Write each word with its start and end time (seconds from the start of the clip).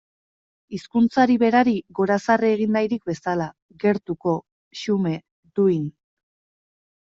Hizkuntzari 0.77 1.35
berari 1.43 1.73
gorazarre 1.99 2.49
egin 2.55 2.73
nahirik 2.77 3.05
bezala, 3.11 3.49
gertuko, 3.87 4.37
xume, 4.83 5.17
duin. 5.61 5.89